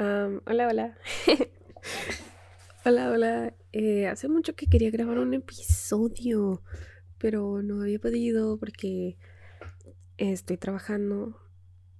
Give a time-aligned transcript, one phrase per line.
[0.00, 0.98] hola, hola.
[2.86, 3.54] hola, hola.
[3.72, 6.62] Eh, hace mucho que quería grabar un episodio,
[7.18, 9.18] pero no había podido porque
[10.16, 11.38] estoy trabajando.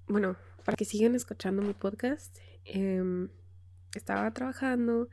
[0.08, 3.28] Bueno, para que sigan escuchando mi podcast, em,
[3.94, 5.10] estaba trabajando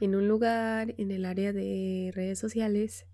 [0.00, 3.04] en un lugar en el área de redes sociales,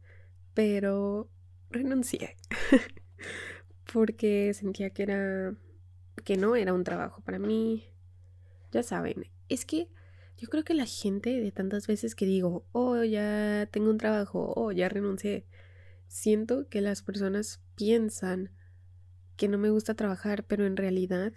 [0.55, 1.29] pero
[1.71, 2.37] renuncié
[3.93, 5.57] porque sentía que era
[6.25, 7.89] que no era un trabajo para mí
[8.73, 9.89] ya saben, es que
[10.37, 14.53] yo creo que la gente de tantas veces que digo, oh, ya tengo un trabajo,
[14.55, 15.47] oh, ya renuncié,
[16.07, 18.51] siento que las personas piensan
[19.37, 21.33] que no me gusta trabajar, pero en realidad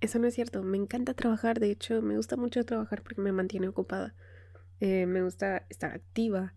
[0.00, 0.62] eso no es cierto.
[0.62, 4.14] Me encanta trabajar, de hecho, me gusta mucho trabajar porque me mantiene ocupada.
[4.80, 6.54] Eh, me gusta estar activa,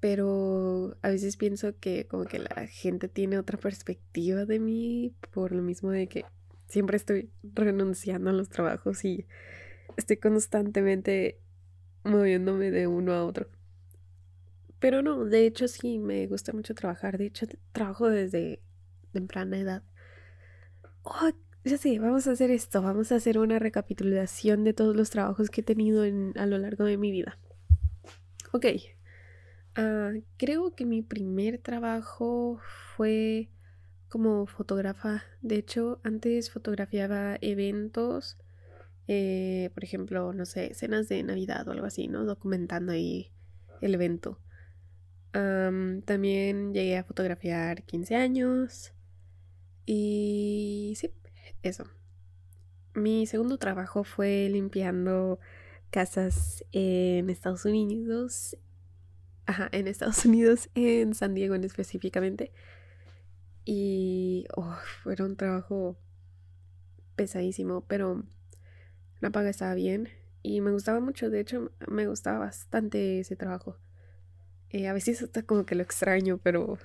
[0.00, 5.52] pero a veces pienso que como que la gente tiene otra perspectiva de mí por
[5.52, 6.24] lo mismo de que
[6.70, 9.26] siempre estoy renunciando a los trabajos y
[9.96, 11.40] estoy constantemente
[12.04, 13.48] moviéndome de uno a otro.
[14.78, 17.18] Pero no, de hecho sí, me gusta mucho trabajar.
[17.18, 18.62] De hecho, trabajo desde
[19.12, 19.82] temprana edad.
[21.02, 21.30] Oh,
[21.64, 22.80] ya sé, vamos a hacer esto.
[22.80, 26.56] Vamos a hacer una recapitulación de todos los trabajos que he tenido en, a lo
[26.56, 27.38] largo de mi vida.
[28.52, 28.66] Ok.
[29.76, 32.58] Ah, creo que mi primer trabajo
[32.96, 33.50] fue
[34.10, 35.22] como fotógrafa.
[35.40, 38.36] De hecho, antes fotografiaba eventos,
[39.08, 42.24] eh, por ejemplo, no sé, escenas de Navidad o algo así, ¿no?
[42.24, 43.32] Documentando ahí
[43.80, 44.38] el evento.
[45.32, 48.92] también llegué a fotografiar 15 años.
[49.86, 51.12] Y sí,
[51.62, 51.84] eso.
[52.94, 55.38] Mi segundo trabajo fue limpiando
[55.90, 58.56] casas en Estados Unidos.
[59.46, 62.52] Ajá, en Estados Unidos, en San Diego en específicamente.
[63.64, 65.96] Y oh, fue un trabajo
[67.16, 68.24] pesadísimo, pero
[69.20, 70.08] la paga estaba bien
[70.42, 71.30] y me gustaba mucho.
[71.30, 73.76] De hecho, me gustaba bastante ese trabajo.
[74.70, 76.78] Eh, a veces hasta como que lo extraño, pero,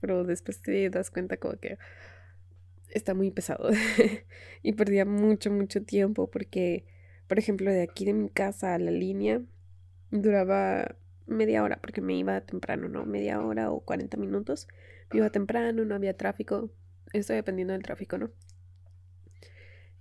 [0.00, 1.78] pero después te das cuenta como que
[2.88, 3.70] está muy pesado.
[4.62, 6.84] y perdía mucho, mucho tiempo porque,
[7.28, 9.42] por ejemplo, de aquí de mi casa a la línea
[10.10, 13.04] duraba media hora porque me iba temprano, ¿no?
[13.04, 14.66] Media hora o 40 minutos.
[15.12, 16.70] Iba temprano, no había tráfico.
[17.12, 18.30] Esto dependiendo del tráfico, ¿no?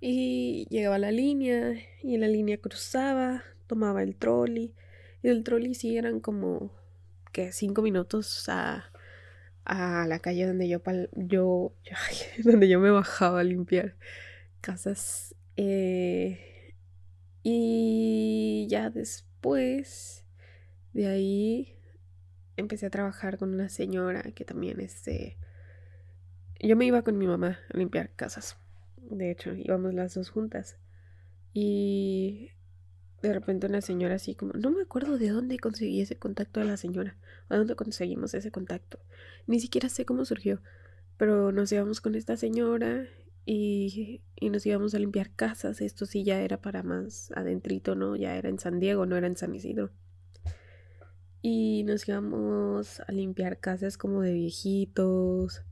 [0.01, 4.73] Y llegaba a la línea y en la línea cruzaba, tomaba el trolley.
[5.21, 6.71] Y del trolley sí eran como
[7.31, 8.91] que cinco minutos a,
[9.65, 10.81] a la calle donde yo,
[11.15, 11.73] yo,
[12.43, 13.95] donde yo me bajaba a limpiar
[14.61, 15.35] casas.
[15.57, 16.73] Eh,
[17.43, 20.25] y ya después
[20.93, 21.78] de ahí
[22.59, 25.37] empecé a trabajar con una señora que también este
[26.61, 28.57] yo me iba con mi mamá a limpiar casas.
[28.97, 30.77] De hecho, íbamos las dos juntas.
[31.53, 32.51] Y
[33.21, 36.65] de repente una señora así como, no me acuerdo de dónde conseguí ese contacto de
[36.65, 37.17] la señora,
[37.49, 38.99] a dónde conseguimos ese contacto.
[39.47, 40.61] Ni siquiera sé cómo surgió,
[41.17, 43.07] pero nos íbamos con esta señora
[43.45, 45.81] y, y nos íbamos a limpiar casas.
[45.81, 48.15] Esto sí ya era para más adentrito, ¿no?
[48.15, 49.91] Ya era en San Diego, no era en San Isidro
[51.41, 55.63] y nos íbamos a limpiar casas como de viejitos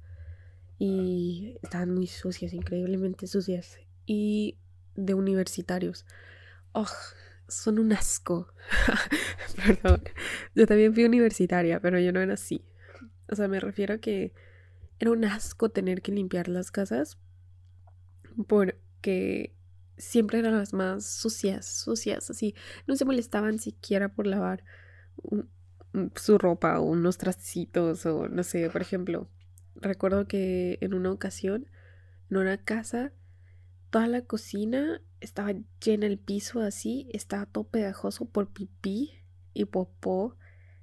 [0.79, 4.57] y estaban muy sucias, increíblemente sucias y
[4.95, 6.05] de universitarios.
[6.72, 6.88] Oh,
[7.47, 8.53] son un asco.
[9.66, 10.03] Perdón.
[10.55, 12.63] Yo también fui universitaria, pero yo no era así.
[13.29, 14.34] O sea, me refiero a que
[14.99, 17.17] era un asco tener que limpiar las casas
[18.47, 19.55] porque
[19.97, 22.55] siempre eran las más sucias, sucias, así.
[22.85, 24.63] No se molestaban siquiera por lavar
[26.16, 29.28] su ropa o unos trastecitos o no sé, por ejemplo,
[29.75, 31.68] recuerdo que en una ocasión,
[32.30, 33.13] en una casa,
[33.90, 35.53] toda la cocina estaba
[35.84, 39.12] llena el piso así, estaba todo pegajoso por pipí
[39.53, 40.38] y popó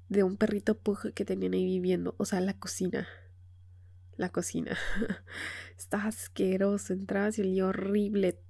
[0.09, 3.07] de un perrito pug que tenían ahí viviendo, o sea, la cocina.
[4.17, 4.77] La cocina.
[5.79, 8.41] estaba asqueroso, entrabas y olía horrible,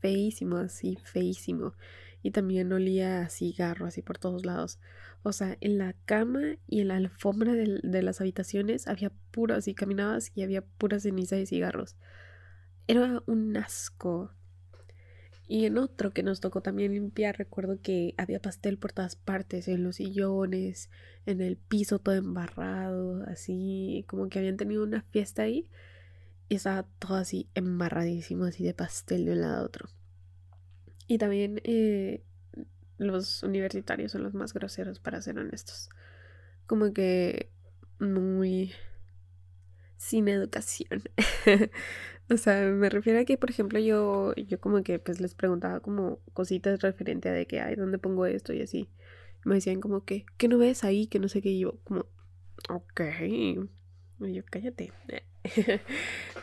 [0.00, 1.74] feísimo, así, feísimo.
[2.22, 4.78] Y también olía a cigarro, así por todos lados.
[5.22, 9.74] O sea, en la cama y en la alfombra de, las habitaciones había puras y
[9.74, 11.96] caminabas y había pura ceniza de cigarros.
[12.86, 14.32] Era un asco.
[15.46, 19.66] Y en otro que nos tocó también limpiar, recuerdo que había pastel por todas partes,
[19.66, 20.90] en los sillones,
[21.26, 25.68] en el piso todo embarrado, así, como que habían tenido una fiesta ahí
[26.50, 29.88] y estaba todo así embarradísimo, así de pastel de un lado a otro.
[31.10, 32.22] Y también eh,
[32.96, 35.90] los universitarios son los más groseros, para ser honestos.
[36.68, 37.50] Como que
[37.98, 38.72] muy
[39.96, 41.02] sin educación.
[42.32, 45.80] O sea, me refiero a que, por ejemplo, yo, yo como que pues les preguntaba
[45.80, 48.52] como cositas referente a de que, ay, ¿dónde pongo esto?
[48.52, 48.88] Y así.
[49.44, 51.08] me decían como que, ¿qué no ves ahí?
[51.08, 51.48] Que no sé qué.
[51.48, 52.06] Y yo como,
[52.68, 53.00] ok.
[53.20, 54.92] Y yo, cállate.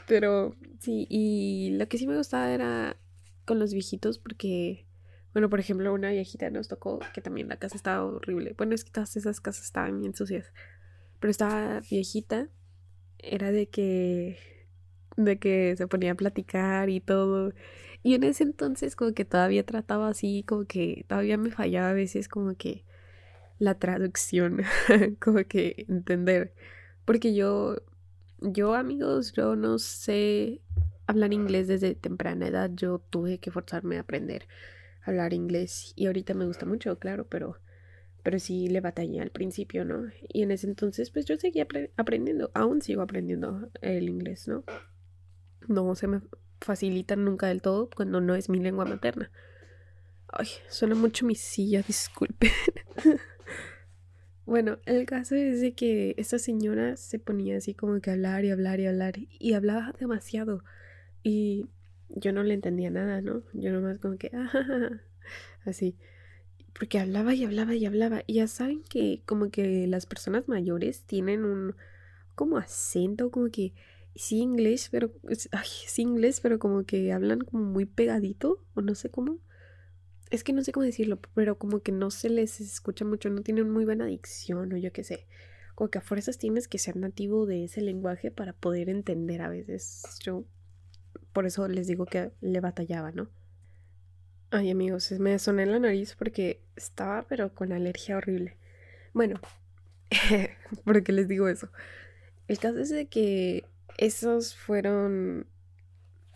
[0.07, 2.97] Pero sí, y lo que sí me gustaba era
[3.47, 4.85] con los viejitos porque,
[5.33, 8.53] bueno, por ejemplo, una viejita nos tocó que también la casa estaba horrible.
[8.55, 10.51] Bueno, es que todas esas casas estaban bien sucias.
[11.19, 12.49] Pero estaba viejita,
[13.17, 14.37] era de que
[15.15, 17.53] de que se ponía a platicar y todo.
[18.03, 21.93] Y en ese entonces como que todavía trataba así, como que todavía me fallaba a
[21.93, 22.85] veces como que
[23.57, 24.61] la traducción,
[25.19, 26.53] como que entender.
[27.05, 27.77] Porque yo,
[28.41, 30.61] yo amigos, yo no sé
[31.07, 34.47] hablar inglés desde temprana edad, yo tuve que forzarme a aprender
[35.03, 37.57] a hablar inglés y ahorita me gusta mucho, claro, pero
[38.23, 40.11] pero sí le batallé al principio, ¿no?
[40.27, 41.65] Y en ese entonces pues yo seguía
[41.95, 44.65] aprendiendo, aún sigo aprendiendo el inglés, ¿no?
[45.67, 46.21] no se me
[46.61, 49.31] facilitan nunca del todo cuando no es mi lengua materna.
[50.27, 52.51] Ay, suena mucho mi silla, disculpen.
[54.45, 58.51] bueno, el caso es de que esta señora se ponía así como que hablar y
[58.51, 60.63] hablar y hablar y hablaba demasiado
[61.27, 61.67] y
[62.09, 63.43] yo no le entendía nada, ¿no?
[63.53, 64.31] Yo nomás como que,
[65.65, 65.97] así.
[66.77, 68.23] Porque hablaba y hablaba y hablaba.
[68.27, 71.75] Y ya saben que como que las personas mayores tienen un
[72.35, 73.73] como acento, como que
[74.15, 75.11] sí inglés, pero
[75.51, 79.39] ay, sí inglés, pero como que hablan como muy pegadito o no sé cómo.
[80.29, 83.41] Es que no sé cómo decirlo, pero como que no se les escucha mucho, no
[83.41, 85.27] tienen muy buena dicción o yo qué sé.
[85.75, 89.49] Como que a fuerzas tienes que ser nativo de ese lenguaje para poder entender a
[89.49, 90.03] veces.
[90.23, 90.45] Yo
[91.37, 93.29] por eso les digo que le batallaba, ¿no?
[94.49, 98.57] Ay amigos, me soné en la nariz porque estaba pero con alergia horrible.
[99.13, 99.39] Bueno,
[100.83, 101.69] ¿por qué les digo eso?
[102.47, 103.65] El caso es de que
[103.99, 105.45] esos fueron.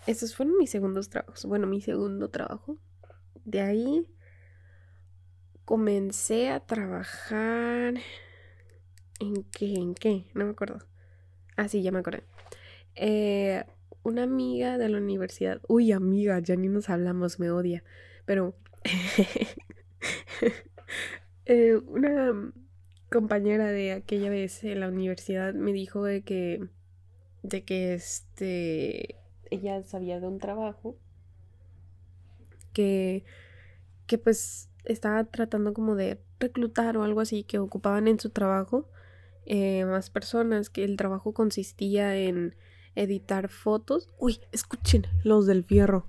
[0.05, 1.45] Esos fueron mis segundos trabajos.
[1.45, 2.77] Bueno, mi segundo trabajo.
[3.43, 4.05] De ahí
[5.65, 7.95] comencé a trabajar.
[9.19, 9.73] ¿En qué?
[9.73, 10.27] ¿En qué?
[10.35, 10.85] No me acuerdo.
[11.57, 12.23] Ah, sí, ya me acordé.
[12.93, 13.65] Eh,
[14.03, 15.61] una amiga de la universidad.
[15.67, 17.83] Uy, amiga, ya ni nos hablamos, me odia.
[18.25, 18.55] Pero.
[21.45, 22.53] Eh, una
[23.11, 26.69] compañera de aquella vez en la universidad me dijo de que
[27.43, 29.17] de que este
[29.49, 30.97] ella sabía de un trabajo
[32.73, 33.25] que
[34.07, 38.87] que pues estaba tratando como de reclutar o algo así que ocupaban en su trabajo
[39.45, 42.55] eh, más personas que el trabajo consistía en
[42.95, 44.09] editar fotos.
[44.17, 46.07] Uy escuchen los del fierro.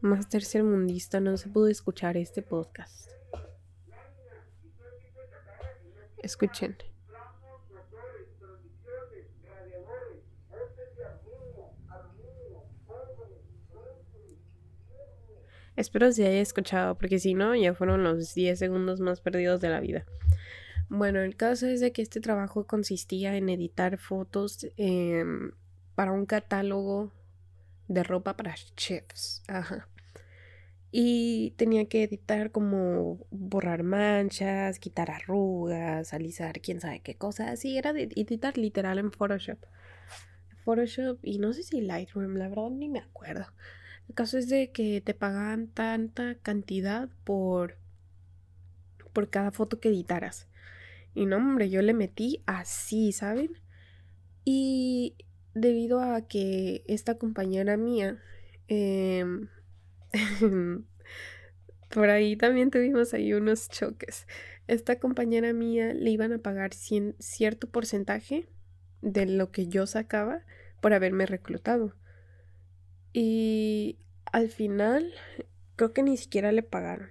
[0.00, 3.10] Más tercermundista no se pudo escuchar este podcast.
[6.22, 6.76] Escuchen.
[15.76, 19.70] Espero se haya escuchado, porque si no, ya fueron los 10 segundos más perdidos de
[19.70, 20.06] la vida.
[20.96, 25.50] Bueno, el caso es de que este trabajo consistía en editar fotos em,
[25.96, 27.12] para un catálogo
[27.88, 29.42] de ropa para chefs.
[29.48, 29.88] Ajá.
[30.92, 37.50] Y tenía que editar como borrar manchas, quitar arrugas, alisar quién sabe qué cosas.
[37.50, 39.58] Así era de editar literal en Photoshop.
[40.64, 43.46] Photoshop y no sé si Lightroom, la verdad ni me acuerdo.
[44.08, 47.78] El caso es de que te pagaban tanta cantidad por,
[49.12, 50.46] por cada foto que editaras.
[51.14, 53.52] Y no, hombre, yo le metí así, ¿saben?
[54.44, 55.16] Y
[55.54, 58.20] debido a que esta compañera mía,
[58.68, 59.48] em,
[61.90, 64.26] por ahí también tuvimos ahí unos choques.
[64.66, 68.48] Esta compañera mía le iban a pagar cierto porcentaje
[69.02, 70.42] de lo que yo sacaba
[70.80, 71.94] por haberme reclutado.
[73.12, 73.98] Y
[74.32, 75.12] al final,
[75.76, 77.10] creo que ni siquiera le pagaron.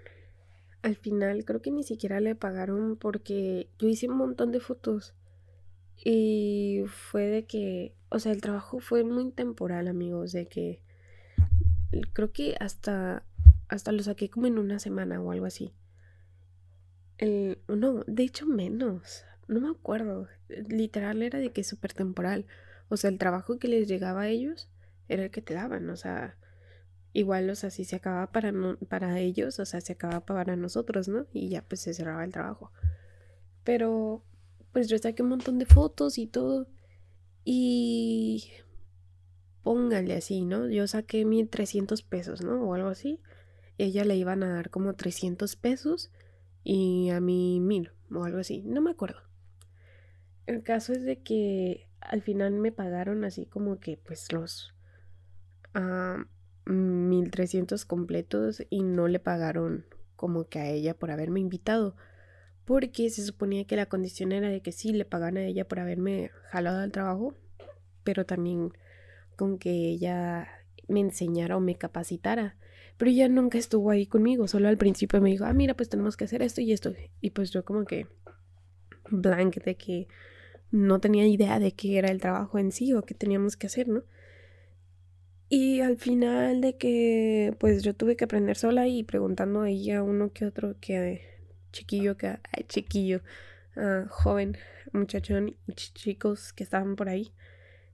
[0.84, 5.16] Al final, creo que ni siquiera le pagaron porque yo hice un montón de fotos.
[6.06, 10.82] Y fue de que, o sea, el trabajo fue muy temporal, amigos, de que
[12.14, 13.24] creo que hasta,
[13.70, 15.74] hasta lo saqué como en una semana o algo así.
[17.18, 20.28] El, no, de hecho menos, no me acuerdo.
[20.50, 22.46] Literal era de que súper temporal.
[22.90, 24.70] O sea, el trabajo que les llegaba a ellos
[25.08, 26.38] era el que te daban, o sea,
[27.14, 28.52] igual, o sea, se acababa para,
[28.90, 31.28] para ellos, o sea, se acababa para nosotros, ¿no?
[31.32, 32.72] Y ya pues se cerraba el trabajo.
[33.64, 34.24] Pero,
[34.72, 36.68] pues yo saqué un montón de fotos y todo.
[37.46, 38.52] Y
[39.64, 40.68] póngale así, ¿no?
[40.70, 42.64] Yo saqué 1300 pesos, ¿no?
[42.64, 43.22] O algo así.
[43.78, 46.12] Ella le iban a dar como 300 pesos
[46.64, 48.64] y a mí 1000 o algo así.
[48.64, 49.22] No me acuerdo.
[50.46, 54.74] El caso es de que al final me pagaron así como que pues los
[56.66, 61.96] 1300 completos y no le pagaron como que a ella por haberme invitado.
[62.66, 65.80] Porque se suponía que la condición era de que sí le pagan a ella por
[65.80, 67.36] haberme jalado al trabajo,
[68.04, 68.72] pero también
[69.36, 70.48] con que ella
[70.88, 72.56] me enseñara o me capacitara.
[72.98, 76.16] Pero ella nunca estuvo ahí conmigo, solo al principio me dijo, ah, mira, pues tenemos
[76.16, 76.94] que hacer esto y esto.
[77.20, 78.08] Y pues yo como que
[79.10, 80.08] blank de que
[80.72, 83.88] no tenía idea de qué era el trabajo en sí o qué teníamos que hacer,
[83.88, 84.04] ¿no?
[85.56, 90.02] Y al final de que pues yo tuve que aprender sola y preguntando a ella
[90.02, 91.22] uno que otro que
[91.72, 93.22] chiquillo que chiquillo
[93.76, 94.58] uh, joven
[94.94, 97.36] muchachón chicos que estaban por ahí.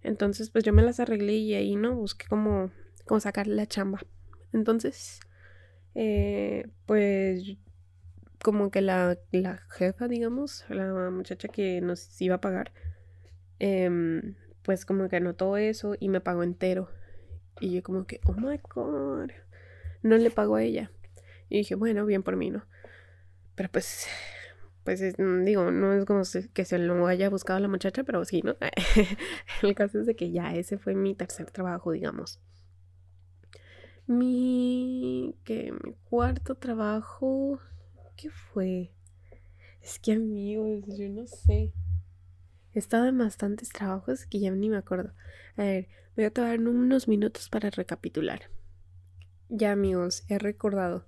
[0.03, 2.71] Entonces pues yo me las arreglé y ahí no busqué cómo,
[3.05, 3.99] cómo sacar la chamba.
[4.53, 5.19] Entonces
[5.95, 7.57] eh, pues
[8.41, 12.71] como que la, la, jefa digamos la muchacha que nos iba a pagar
[13.59, 16.89] eh, pues como que anotó eso y me pagó entero
[17.59, 19.31] y yo como que oh my god
[20.01, 20.91] no le pagó a ella
[21.49, 22.65] y dije bueno bien por mí no
[23.59, 24.07] pero pues,
[24.85, 26.21] pues mm, digo, no es como
[26.53, 28.55] que se lo haya buscado la muchacha, pero sí, ¿no?
[29.61, 32.39] El caso es de que ya ese fue mi tercer trabajo, digamos.
[34.07, 37.59] Mi, que mi cuarto trabajo,
[38.15, 38.93] ¿qué fue?
[39.81, 41.73] Es que amigos, yo no sé.
[42.73, 45.11] He estado en bastantes trabajos que ya ni me acuerdo.
[45.57, 45.89] A ver,
[46.19, 48.51] voy a tomar unos minutos para recapitular.
[49.47, 51.05] Ya amigos, he recordado.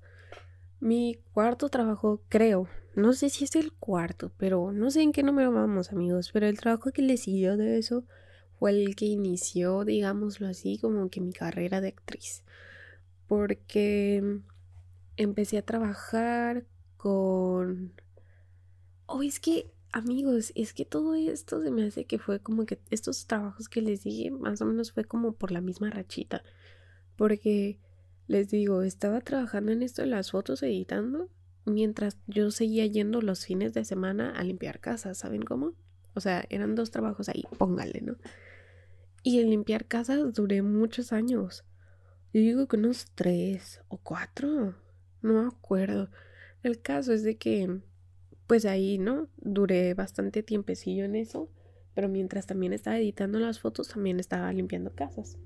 [0.79, 5.21] Mi cuarto trabajo, creo, no sé si es el cuarto, pero no sé en qué
[5.21, 8.05] número vamos, amigos, pero el trabajo que le siguió de eso
[8.57, 12.45] fue el que inició, digámoslo así, como que mi carrera de actriz.
[13.27, 14.39] Porque
[15.17, 16.65] empecé a trabajar
[16.95, 17.91] con...
[19.07, 22.79] Oh, es que, amigos, es que todo esto se me hace que fue como que
[22.89, 26.43] estos trabajos que les dije, más o menos fue como por la misma rachita.
[27.15, 27.79] Porque
[28.27, 31.29] les digo, estaba trabajando en esto de las fotos, editando,
[31.65, 35.73] mientras yo seguía yendo los fines de semana a limpiar casas, ¿saben cómo?
[36.13, 38.17] O sea, eran dos trabajos ahí, póngale, ¿no?
[39.23, 41.63] Y en limpiar casas duré muchos años.
[42.33, 44.75] Yo digo que unos tres o cuatro,
[45.21, 46.09] no me acuerdo.
[46.63, 47.81] El caso es de que,
[48.51, 49.29] pues ahí, ¿no?
[49.37, 51.49] Duré bastante tiempecillo en eso,
[51.93, 55.37] pero mientras también estaba editando las fotos, también estaba limpiando casas.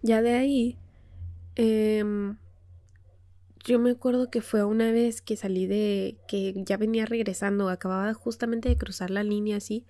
[0.00, 0.78] Ya de ahí
[1.58, 2.36] Em,
[3.64, 8.14] yo me acuerdo que fue una vez que salí de, que ya venía regresando, acababa
[8.14, 9.84] justamente de cruzar la línea así,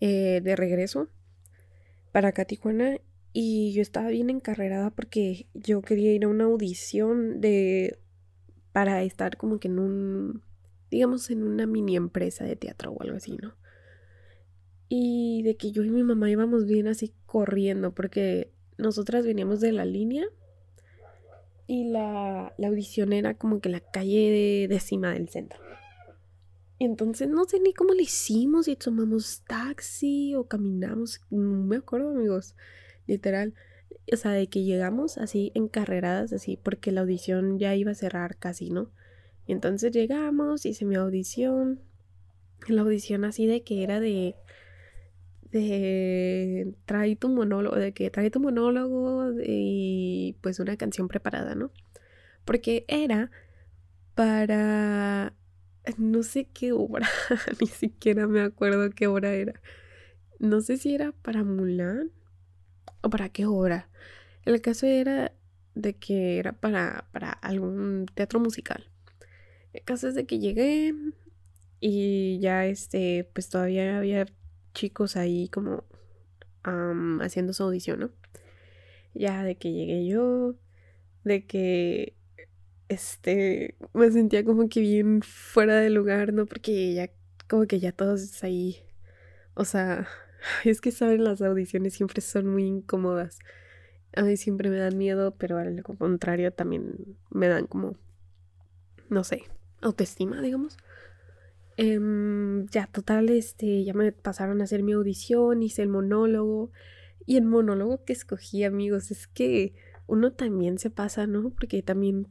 [0.00, 1.08] eh, de regreso
[2.10, 2.48] para acá
[3.32, 8.00] y yo estaba bien encarrerada porque yo quería ir a una audición de,
[8.72, 10.42] para estar como que en un,
[10.90, 13.54] digamos, en una mini empresa de teatro o algo así, ¿no?
[14.88, 19.72] Y de que yo y mi mamá íbamos bien así corriendo porque nosotras veníamos de
[19.72, 20.24] la línea
[21.66, 25.60] y la, audición era como que la calle décima del centro.
[26.78, 31.76] Y entonces no sé ni cómo le hicimos, si tomamos taxi o caminamos, no me
[31.76, 32.54] acuerdo amigos,
[33.06, 33.52] literal.
[34.10, 38.36] O sea, de que llegamos así encarreradas, así, porque la audición ya iba a cerrar
[38.38, 38.90] casi, ¿no?
[39.48, 41.80] Y entonces llegamos, hice mi audición.
[42.68, 44.36] La audición así de que era de
[45.50, 51.72] de trae tu monólogo, de que trae tu monólogo y pues una canción preparada, ¿no?
[52.44, 53.30] Porque era
[54.14, 55.32] para
[55.96, 57.08] no sé qué obra,
[57.60, 59.54] ni siquiera me acuerdo qué obra era.
[60.38, 62.12] No sé si era para Mulan
[63.00, 63.88] o para qué obra.
[64.44, 65.32] El caso era
[65.74, 68.90] de que era para, para algún teatro musical.
[69.84, 70.94] Caso es de que llegué
[71.80, 74.26] y ya este, pues todavía había
[74.74, 75.84] chicos ahí como
[77.20, 78.10] haciendo su audición, ¿no?
[79.14, 80.54] Ya de que llegué yo,
[81.24, 82.14] de que
[82.88, 86.46] este me sentía como que bien fuera de lugar, ¿no?
[86.46, 87.10] Porque ya
[87.48, 88.82] como que ya todos ahí,
[89.54, 90.06] o sea,
[90.64, 93.38] es que saben las audiciones siempre son muy incómodas.
[94.16, 97.96] A mí siempre me dan miedo, pero al contrario también me dan como,
[99.10, 99.44] no sé,
[99.80, 100.76] autoestima, digamos.
[101.76, 106.72] Em, ya, total, este, ya me pasaron a hacer mi audición, hice el monólogo.
[107.24, 109.74] Y el monólogo que escogí, amigos, es que
[110.06, 111.50] uno también se pasa, ¿no?
[111.50, 112.28] Porque también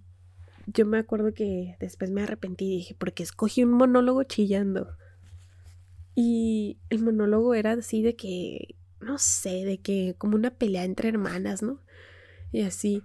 [0.66, 4.98] yo me acuerdo que después me arrepentí y dije, porque escogí un monólogo chillando.
[6.14, 11.10] Y el monólogo era así de que, no sé, de que como una pelea entre
[11.10, 11.82] hermanas, ¿no?
[12.52, 13.04] Y así.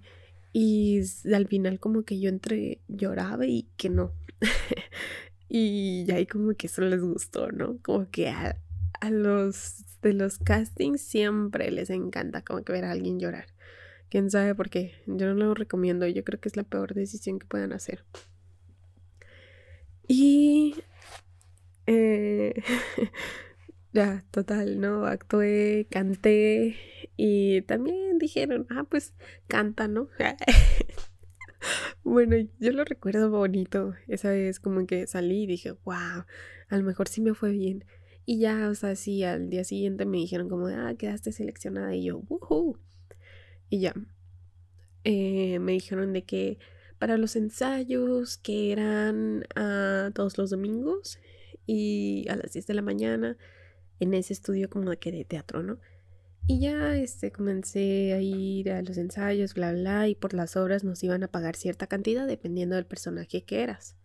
[0.53, 1.01] Y
[1.33, 4.13] al final como que yo entre lloraba y que no.
[5.55, 7.77] Y ahí como que eso les gustó, ¿no?
[7.83, 8.57] Como que a,
[9.11, 13.45] los de los castings siempre les encanta como que ver a alguien llorar.
[14.09, 14.95] Quién sabe por qué.
[15.05, 16.07] Yo no lo recomiendo.
[16.07, 18.03] Yo creo que es la peor decisión que puedan hacer.
[20.07, 20.75] Y
[21.85, 22.55] eh,
[23.93, 25.05] ya, total, ¿no?
[25.05, 26.75] Actué, canté
[27.15, 29.13] y también dijeron, ah, pues
[29.47, 30.09] canta, ¿no?
[32.03, 33.93] bueno, yo lo recuerdo bonito.
[34.07, 36.25] Esa vez como que salí y dije, wow,
[36.69, 37.85] a lo mejor sí me fue bien.
[38.25, 42.05] Y ya, o sea, sí, al día siguiente me dijeron como, ah, quedaste seleccionada y
[42.05, 42.79] yo, woohoo.
[43.69, 43.93] Y ya,
[45.03, 46.57] eh, me dijeron de que
[46.97, 51.19] para los ensayos, que eran a todos los domingos
[51.65, 53.37] y a las 10 de la mañana,
[54.03, 55.79] en ese estudio como de que de teatro, ¿no?
[56.45, 60.83] Y ya este, comencé a ir a los ensayos, bla, bla, y por las obras
[60.83, 63.95] nos iban a pagar cierta cantidad dependiendo del personaje que eras.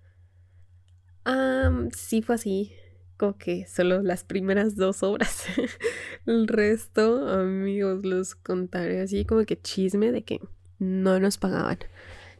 [1.95, 2.73] sí fue así,
[3.17, 5.47] como que solo las primeras dos obras.
[6.26, 10.40] El resto, amigos, los contaré así como que chisme de que
[10.78, 11.78] no nos pagaban.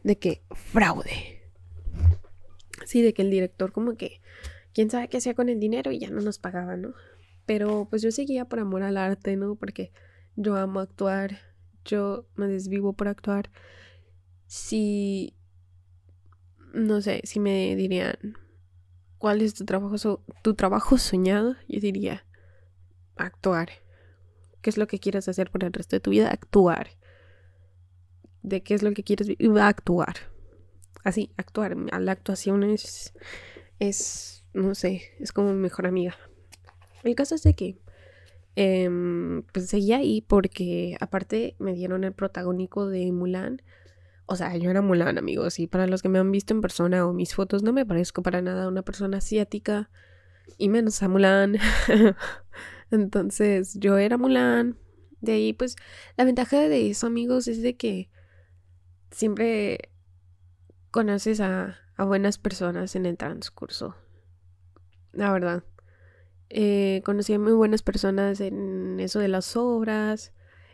[0.03, 1.51] De que fraude.
[2.85, 4.21] Sí, de que el director como que
[4.73, 6.93] quién sabe qué hacía con el dinero y ya no nos pagaba, ¿no?
[7.49, 9.55] Pero pues yo seguía por amor al arte, ¿no?
[9.55, 9.91] Porque
[10.35, 11.39] yo amo actuar,
[11.83, 13.49] yo me desvivo por actuar.
[14.45, 15.35] Si,
[16.75, 18.13] no sé, si me dirían,
[19.17, 19.95] ¿cuál es tu trabajo,
[20.43, 21.55] tu trabajo soñado?
[21.67, 22.23] Yo diría,
[23.15, 23.69] actuar.
[24.61, 26.29] ¿Qué es lo que quieres hacer por el resto de tu vida?
[26.29, 26.91] Actuar.
[28.43, 29.27] ¿De qué es lo que quieres?
[29.27, 30.17] A actuar.
[31.03, 31.75] Así, actuar.
[31.99, 33.11] La actuación es,
[33.79, 36.15] es, no sé, es como mi mejor amiga.
[37.03, 37.77] El caso es de que
[38.55, 43.61] em, pues seguía ahí porque aparte me dieron el protagónico de Mulan.
[44.25, 47.05] O sea, yo era Mulan, amigos, y para los que me han visto en persona
[47.05, 49.89] o mis fotos, no me parezco para nada una persona asiática,
[50.57, 51.57] y menos a Mulan.
[52.91, 54.77] Entonces, yo era Mulan.
[55.21, 55.75] De ahí, pues,
[56.15, 58.09] la ventaja de eso, amigos, es de que
[59.11, 59.91] siempre
[60.91, 63.95] conoces a, a buenas personas en el transcurso.
[65.11, 65.63] La verdad.
[66.49, 70.33] Eh, conocí a muy buenas personas en eso de las obras.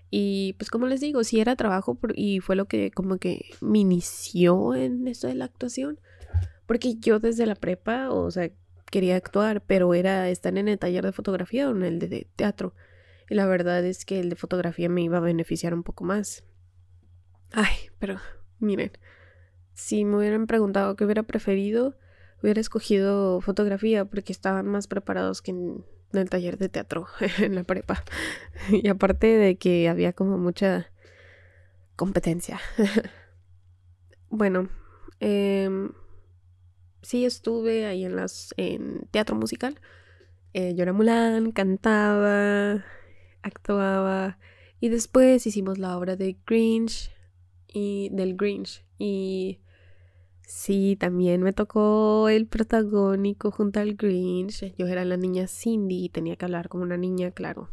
[0.09, 3.79] Y pues como les digo, sí era trabajo y fue lo que como que me
[3.79, 5.99] inició en eso de la actuación.
[6.65, 8.51] Porque yo desde la prepa, o sea,
[8.89, 12.73] quería actuar, pero era estar en el taller de fotografía o en el de teatro.
[13.29, 16.43] Y la verdad es que el de fotografía me iba a beneficiar un poco más.
[17.51, 18.19] Ay, pero
[18.59, 18.91] miren,
[19.73, 21.97] si me hubieran preguntado qué hubiera preferido,
[22.41, 27.07] hubiera escogido fotografía porque estaban más preparados que en, el taller de teatro
[27.39, 28.03] en la prepa.
[28.71, 30.91] Y aparte de que había como mucha
[31.95, 32.59] competencia.
[34.29, 34.69] bueno,
[35.19, 35.69] eh,
[37.01, 39.79] sí estuve ahí en las en teatro musical.
[40.53, 42.85] Eh, yo Mulan, cantaba,
[43.41, 44.37] actuaba
[44.79, 47.11] y después hicimos la obra de Grinch
[47.67, 49.59] y del Grinch y
[50.47, 54.75] Sí, también me tocó el protagónico junto al Grinch.
[54.77, 57.69] Yo era la niña Cindy y tenía que hablar como una niña, claro.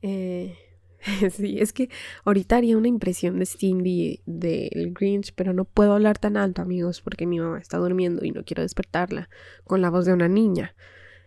[0.00, 0.56] Eh,
[1.30, 1.90] sí, es que
[2.24, 7.02] ahorita haría una impresión de Cindy del Grinch, pero no puedo hablar tan alto, amigos,
[7.02, 9.28] porque mi mamá está durmiendo y no quiero despertarla
[9.64, 10.74] con la voz de una niña.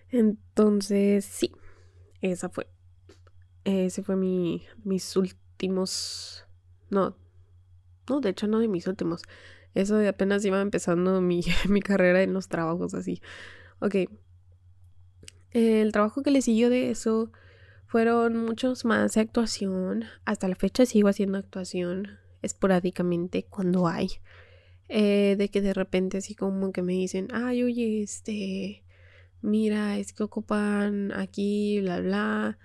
[0.09, 1.51] Entonces, sí,
[2.21, 2.67] esa fue.
[3.65, 6.45] Ese fue mi, mis últimos.
[6.89, 7.15] No,
[8.09, 9.23] no, de hecho, no de mis últimos
[9.73, 13.21] eso de apenas iba empezando mi, mi carrera en los trabajos así.
[13.79, 13.95] Ok.
[15.51, 17.31] El trabajo que le siguió de eso
[17.85, 20.05] fueron muchos más de actuación.
[20.25, 24.09] Hasta la fecha sigo haciendo actuación esporádicamente cuando hay.
[24.89, 28.83] Eh, de que de repente así como que me dicen, ay, oye, este,
[29.41, 32.57] mira, es que ocupan aquí, bla, bla.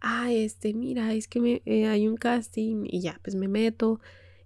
[0.00, 4.00] Ah, este, mira, es que me, eh, hay un casting y ya, pues me meto.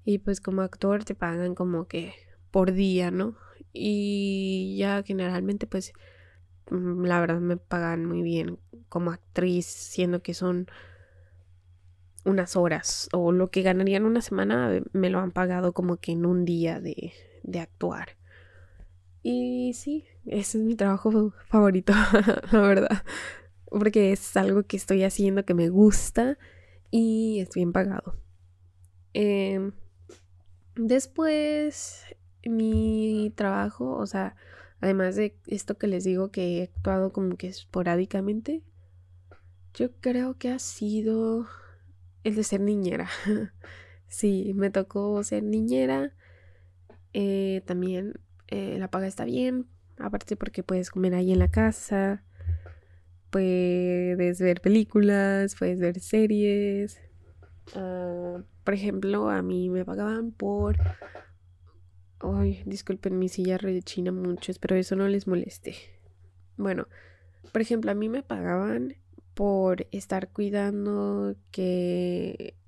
[0.08, 2.14] Y pues como actor te pagan como que
[2.50, 3.36] por día, ¿no?
[3.74, 5.92] Y ya generalmente pues
[6.70, 10.66] mm, la verdad me pagan muy bien como actriz, siendo que son
[12.24, 15.98] unas horas o lo que ganaría en una semana eh, me lo han pagado como
[15.98, 18.16] que en un día de, de actuar.
[19.22, 21.92] Y sí, ese es mi trabajo favorito,
[22.50, 23.04] la verdad.
[23.66, 26.38] Porque es algo que estoy haciendo que me gusta
[26.90, 28.16] y es bien pagado.
[29.12, 29.70] Eh,
[30.78, 32.04] Después,
[32.44, 34.36] mi trabajo, o sea,
[34.80, 38.62] además de esto que les digo que he actuado como que esporádicamente,
[39.74, 41.48] yo creo que ha sido
[42.22, 43.08] el de ser niñera.
[44.06, 46.12] sí, me tocó ser niñera.
[47.12, 48.14] Eh, también
[48.46, 49.66] eh, la paga está bien,
[49.98, 52.22] aparte porque puedes comer ahí en la casa.
[53.30, 57.00] puedes ver películas, puedes ver series.
[57.74, 60.76] Ah, por ejemplo, a mí me pagaban por...
[62.20, 65.74] Ay, disculpen, mi silla rechina mucho, espero eso no les moleste.
[66.58, 66.86] Bueno,
[67.50, 68.96] por ejemplo, a mí me pagaban
[69.32, 72.58] por estar cuidando que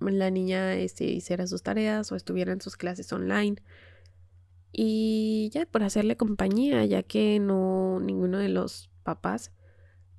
[0.00, 3.56] la niña este, hiciera sus tareas o estuviera en sus clases online.
[4.72, 9.52] Y ya por hacerle compañía, ya que no ninguno de los papás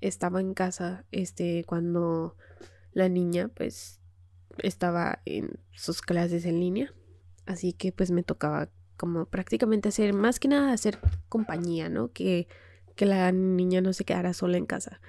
[0.02, 2.38] estaba en casa este cuando
[2.94, 4.01] la niña pues
[4.60, 6.94] estaba en sus clases en línea.
[7.46, 12.12] Así que pues me tocaba como prácticamente hacer más que nada hacer compañía, ¿no?
[12.12, 12.48] Que,
[12.96, 15.02] que la niña no se quedara sola en casa.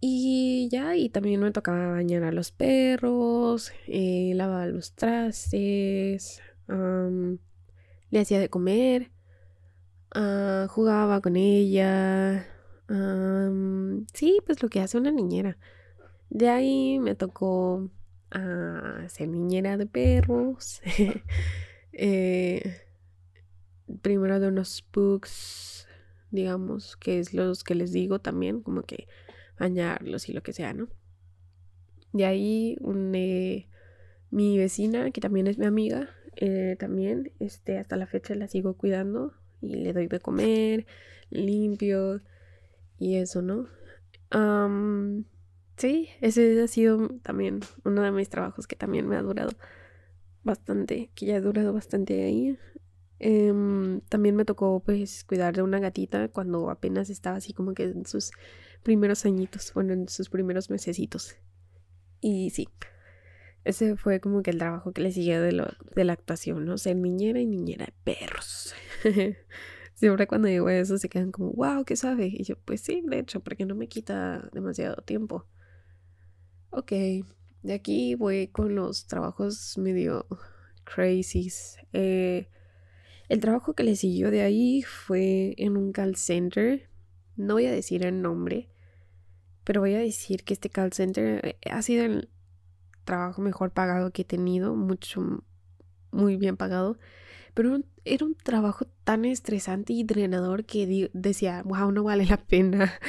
[0.00, 8.20] Y ya, y también me tocaba bañar a los perros, eh, lavar los trastes, le
[8.20, 9.12] hacía de comer,
[10.14, 12.46] ah, jugaba con ella.
[14.12, 15.56] sí, pues lo que hace una niñera.
[16.28, 17.88] De ahí me tocó
[18.30, 20.82] a ser niñera de perros.
[21.96, 22.82] Eh,
[24.02, 25.86] primero de unos books,
[26.32, 29.06] digamos, que es los que les digo también, como que
[29.58, 30.88] bañarlos y lo que sea, ¿no?
[32.12, 32.76] De ahí
[33.14, 33.68] eh,
[34.30, 38.74] mi vecina, que también es mi amiga, eh, también, este, hasta la fecha la sigo
[38.74, 40.86] cuidando y le doy de comer,
[41.30, 42.20] limpio
[42.98, 43.68] y eso, ¿no?
[45.76, 49.50] Sí, ese ha sido también uno de mis trabajos que también me ha durado
[50.44, 52.58] bastante, que ya ha durado bastante ahí.
[53.18, 57.84] Em, también me tocó pues cuidar de una gatita cuando apenas estaba así como que
[57.84, 58.32] en sus
[58.82, 61.36] primeros añitos, bueno, en sus primeros mesecitos.
[62.20, 62.68] Y sí,
[63.64, 66.78] ese fue como que el trabajo que le siguió de, lo, de la actuación, ¿no?
[66.78, 68.74] Ser niñera y niñera de perros.
[69.94, 72.26] Siempre cuando digo eso se quedan como, wow, ¿qué sabe?
[72.26, 75.46] Y yo, pues sí, de hecho, porque no me quita demasiado tiempo.
[76.76, 76.90] Ok,
[77.62, 80.26] de aquí voy con los trabajos medio
[80.82, 81.76] crazies.
[81.92, 82.48] Eh,
[83.28, 86.90] el trabajo que le siguió de ahí fue en un call center.
[87.36, 88.70] No voy a decir el nombre,
[89.62, 92.28] pero voy a decir que este call center eh, ha sido el
[93.04, 95.44] trabajo mejor pagado que he tenido, mucho,
[96.10, 96.98] muy bien pagado.
[97.54, 102.92] Pero era un trabajo tan estresante y drenador que decía, wow, no vale la pena.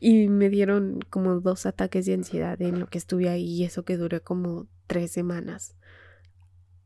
[0.00, 3.84] Y me dieron como dos ataques de ansiedad en lo que estuve ahí y eso
[3.84, 5.74] que duró como tres semanas.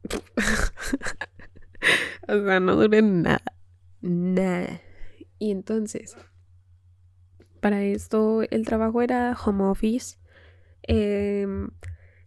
[2.26, 3.42] o sea, no duré nada.
[4.00, 4.80] Nada.
[5.38, 6.16] Y entonces,
[7.60, 10.16] para esto el trabajo era home office.
[10.84, 11.68] Em,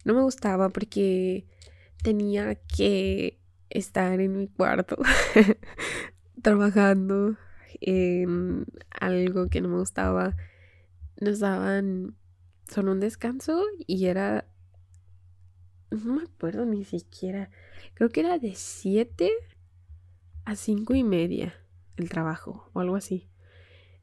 [0.04, 1.48] no me gustaba porque
[2.02, 4.96] tenía que estar en mi cuarto
[6.42, 7.36] trabajando
[7.80, 10.34] en algo que no me gustaba
[11.20, 12.14] nos daban
[12.68, 14.46] solo un descanso y era,
[15.90, 17.50] no me acuerdo ni siquiera,
[17.94, 19.30] creo que era de 7
[20.44, 21.54] a 5 y media
[21.96, 23.28] el trabajo o algo así.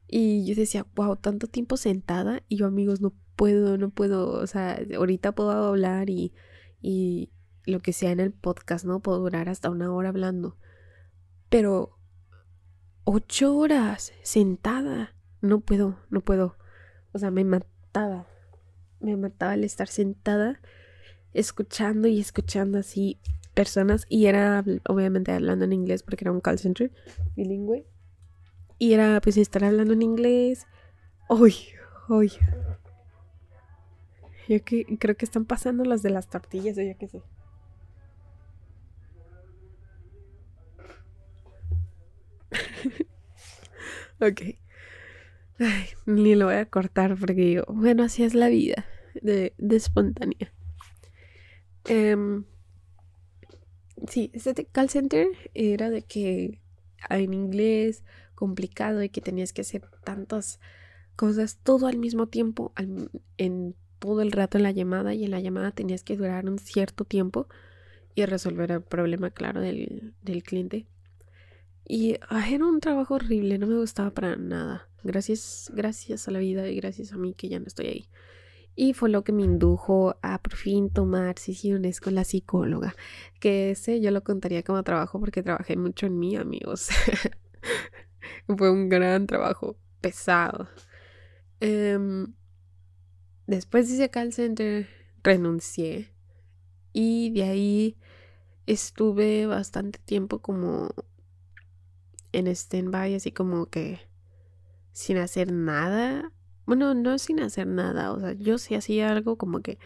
[0.06, 4.46] Y yo decía, wow, tanto tiempo sentada y yo amigos, no puedo, no puedo, o
[4.46, 6.32] sea, ahorita puedo hablar y,
[6.82, 7.30] y
[7.66, 9.00] lo que sea en el podcast, ¿no?
[9.00, 10.56] Puedo durar hasta una hora hablando.
[11.48, 11.98] Pero
[13.04, 16.56] ocho horas sentada, no puedo, no puedo.
[17.12, 18.26] O sea, me mataba.
[19.00, 20.60] Me mataba el estar sentada
[21.34, 23.20] escuchando y escuchando así
[23.54, 24.06] personas.
[24.08, 26.92] Y era obviamente hablando en inglés porque era un call center
[27.36, 27.86] bilingüe.
[28.78, 30.66] Y era pues estar hablando en inglés.
[31.28, 31.54] Uy,
[32.08, 32.32] uy.
[34.48, 37.22] Yo que, creo que están pasando las de las tortillas o yo qué sé.
[44.20, 44.40] ok.
[45.58, 48.84] Ay, ni lo voy a cortar porque digo, bueno, así es la vida
[49.22, 50.52] de, espontánea.
[51.86, 52.44] Em,
[54.08, 56.60] sí, este call center era de que
[57.10, 58.02] en inglés
[58.34, 60.58] complicado y que tenías que hacer tantas
[61.14, 62.72] cosas todo al mismo tiempo,
[63.36, 66.58] en todo el rato en la llamada y en la llamada tenías que durar un
[66.58, 67.48] cierto tiempo
[68.14, 70.86] y resolver el problema, claro, del, del cliente.
[71.86, 74.88] Y era un trabajo horrible, no me gustaba para nada.
[75.02, 78.08] Gracias, gracias a la vida y gracias a mí que ya no estoy ahí.
[78.76, 82.94] Y fue lo que me indujo a por fin tomar sesiones con la psicóloga.
[83.38, 86.88] Que ese yo lo contaría como trabajo porque trabajé mucho en mí, amigos.
[88.58, 90.68] fue un gran trabajo, pesado.
[91.60, 92.34] Em,
[93.46, 94.88] después de ese call center,
[95.22, 96.08] renuncié.
[96.92, 97.96] Y de ahí
[98.66, 100.90] estuve bastante tiempo como
[102.34, 104.00] en stand-by, así como que
[104.92, 106.32] sin hacer nada.
[106.66, 109.78] bueno, no sin hacer nada, o sea, yo sí hacía algo como que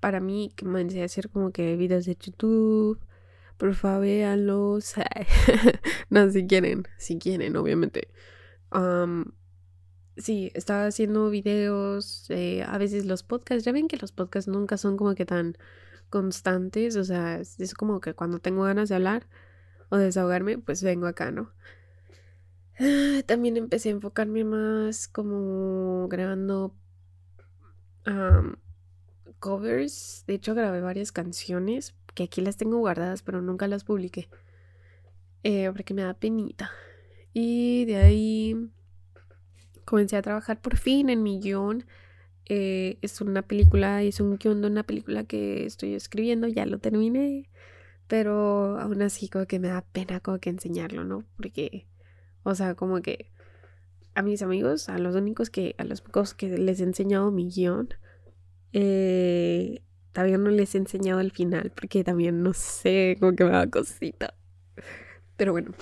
[0.00, 3.00] para mí que me decía hacer como que videos de YouTube,
[3.58, 4.94] por favor véanlos,
[6.10, 8.08] no, si quieren, si quieren, obviamente.
[10.16, 14.76] sí, estaba haciendo videos, eh, a veces los podcasts, ya ven que los podcasts nunca
[14.76, 15.56] son como que tan
[16.10, 19.26] constantes, o sea, es como que cuando tengo ganas de hablar
[19.90, 21.52] o desahogarme, pues vengo acá, ¿no?
[22.82, 26.74] Ah, también empecé a enfocarme más como grabando
[29.38, 30.24] covers.
[30.26, 34.28] De hecho, grabé varias canciones que aquí las tengo guardadas, pero nunca las publiqué.
[35.42, 36.70] Eh, porque me da penita.
[37.34, 38.70] Y de ahí
[39.84, 41.84] comencé a trabajar por fin en mi guion.
[42.46, 46.78] Eh, es una película, es un guion de una película que estoy escribiendo, ya lo
[46.78, 47.50] terminé.
[48.08, 51.24] Pero aún así como que me da pena como que enseñarlo, ¿no?
[51.36, 51.86] Porque
[52.42, 53.30] o sea, como que
[54.14, 57.48] a mis amigos, a los únicos que, a los pocos que les he enseñado mi
[57.48, 57.88] guion,
[58.72, 63.50] eh, todavía no les he enseñado el final porque también no sé, como que me
[63.50, 64.34] da cosita.
[65.36, 65.72] Pero bueno,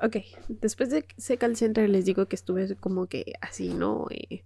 [0.00, 0.16] ok,
[0.48, 4.06] después de Seca el Center les digo que estuve como que así, ¿no?
[4.10, 4.44] Eh,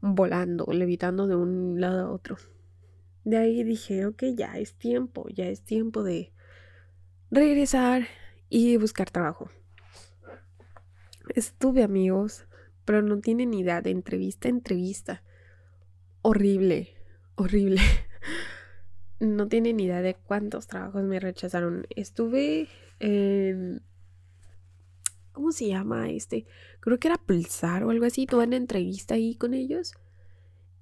[0.00, 2.36] volando, levitando de un lado a otro.
[3.24, 6.32] De ahí dije, ok, ya es tiempo, ya es tiempo de
[7.30, 8.08] regresar
[8.48, 9.48] y buscar trabajo.
[11.34, 12.46] Estuve, amigos,
[12.84, 15.22] pero no tienen idea de entrevista a entrevista.
[16.22, 16.94] Horrible,
[17.36, 17.80] horrible.
[19.20, 21.86] No tienen idea de cuántos trabajos me rechazaron.
[21.94, 22.66] Estuve
[22.98, 23.80] en...
[25.30, 26.44] ¿Cómo se llama este?
[26.80, 28.26] Creo que era Pulsar o algo así.
[28.26, 29.94] Tuve una entrevista ahí con ellos.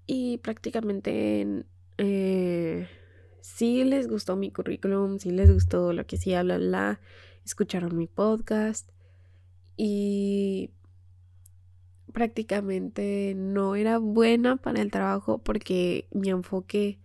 [0.06, 1.66] Y prácticamente
[1.98, 2.88] eh,
[3.42, 7.00] sí les gustó mi currículum, sí les gustó lo que sí, bla, bla.
[7.44, 8.88] Escucharon mi podcast
[9.82, 10.72] y
[12.12, 16.98] prácticamente no era buena para el trabajo porque mi enfoque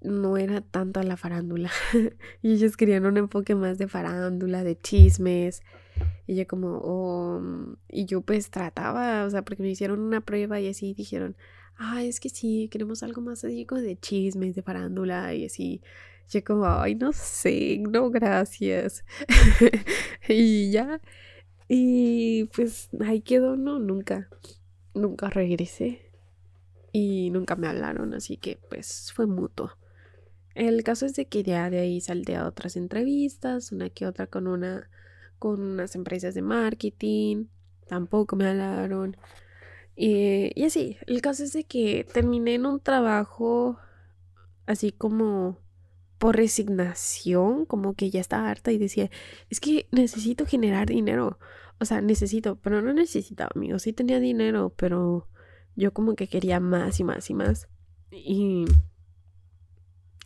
[0.00, 1.70] no era tanto a la farándula
[2.42, 5.60] y ellos querían un enfoque más de farándula, de chismes
[6.26, 7.42] y yo como, oh,
[7.90, 11.36] y yo pues trataba, o sea, porque me hicieron una prueba y así dijeron,
[11.76, 15.82] ah, es que sí, queremos algo más así como de chismes, de farándula y así.
[16.30, 19.04] Yo como, ay, no sé, no, gracias.
[20.28, 21.00] y ya,
[21.68, 24.28] y pues ahí quedó, no, nunca,
[24.94, 26.02] nunca regresé.
[26.92, 29.72] Y nunca me hablaron, así que pues fue mutuo.
[30.54, 34.26] El caso es de que ya de ahí salté a otras entrevistas, una que otra
[34.26, 34.90] con una
[35.38, 37.46] con unas empresas de marketing,
[37.86, 39.16] tampoco me hablaron.
[39.94, 43.78] Y, y así, el caso es de que terminé en un trabajo
[44.66, 45.58] así como
[46.18, 49.10] por resignación, como que ya estaba harta y decía,
[49.50, 51.38] es que necesito generar dinero.
[51.80, 53.82] O sea, necesito, pero no necesitaba, amigos.
[53.82, 55.28] Sí tenía dinero, pero
[55.76, 57.68] yo como que quería más y más y más.
[58.10, 58.64] Y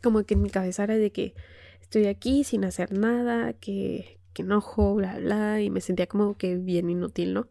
[0.03, 1.35] como que en mi cabeza era de que
[1.81, 6.57] estoy aquí sin hacer nada, que, que enojo, bla, bla, y me sentía como que
[6.57, 7.49] bien inútil, ¿no?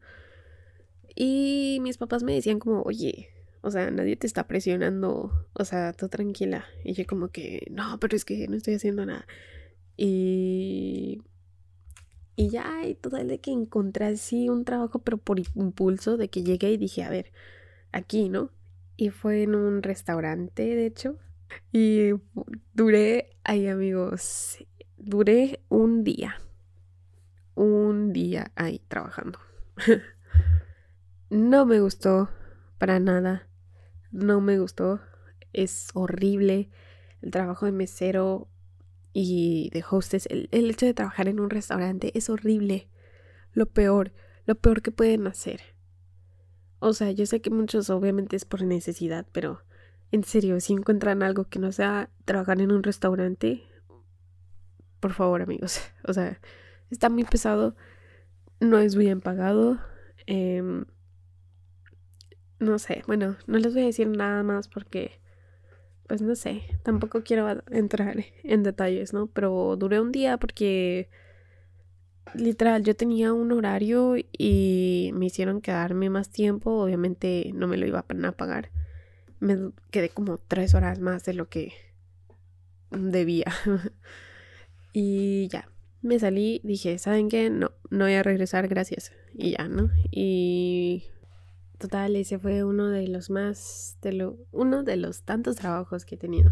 [1.15, 3.29] Y mis papás me decían como, oye,
[3.61, 5.47] o sea, nadie te está presionando.
[5.53, 6.65] O sea, tú tranquila.
[6.83, 9.25] Y yo como que, no, pero es que no estoy haciendo nada.
[9.97, 11.21] Y...
[12.35, 16.29] Y ya, y todo el de que encontré así un trabajo, pero por impulso, de
[16.29, 17.31] que llegué y dije, a ver,
[17.91, 18.49] aquí, ¿no?
[18.97, 21.17] Y fue en un restaurante, de hecho.
[21.71, 22.11] Y
[22.73, 24.57] duré, ay amigos,
[24.97, 26.41] duré un día.
[27.53, 29.37] Un día ahí trabajando.
[31.29, 32.29] no me gustó
[32.79, 33.50] para nada
[34.11, 35.01] no me gustó.
[35.53, 36.69] Es horrible.
[37.21, 38.47] El trabajo de mesero
[39.13, 42.87] y de hostess, el, hecho de trabajar en un restaurante es horrible.
[43.53, 44.13] Lo peor,
[44.45, 45.61] lo peor que pueden hacer.
[46.79, 49.61] O sea, yo sé que muchos obviamente es por necesidad, pero
[50.11, 53.63] en serio, si encuentran algo que no sea trabajar en un restaurante,
[54.99, 56.39] por favor amigos, o sea,
[56.89, 57.75] está muy pesado,
[58.59, 59.79] no es bien pagado.
[60.25, 60.83] Eh,
[62.61, 65.19] no sé, bueno, no les voy a decir nada más porque,
[66.07, 69.27] pues no sé, tampoco quiero entrar en detalles, ¿no?
[69.27, 71.09] Pero duré un día porque,
[72.35, 77.87] literal, yo tenía un horario y me hicieron quedarme más tiempo, obviamente no me lo
[77.87, 78.69] iba a pagar.
[79.39, 81.73] Me quedé como tres horas más de lo que
[82.91, 83.51] debía.
[84.93, 85.67] y ya,
[86.03, 87.49] me salí, dije, ¿saben qué?
[87.49, 89.11] No, no voy a regresar, gracias.
[89.33, 89.89] Y ya, ¿no?
[90.11, 91.10] Y
[91.81, 96.13] Total, ese fue uno de los más, de lo, uno de los tantos trabajos que
[96.13, 96.51] he tenido.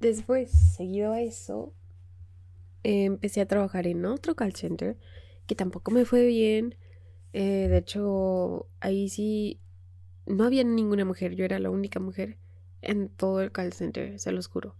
[0.00, 1.72] Después, seguido a eso,
[2.82, 4.98] empecé a trabajar en otro call center
[5.46, 6.74] que tampoco me fue bien.
[7.32, 9.60] Eh, de hecho, ahí sí
[10.26, 12.38] no había ninguna mujer, yo era la única mujer
[12.82, 14.74] en todo el call center, se los juro.